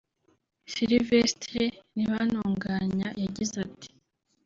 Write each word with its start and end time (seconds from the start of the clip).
Sylvestre 0.73 1.63
Ntibantunganya 1.93 3.07
yagize 3.23 3.55
ati 3.65 3.89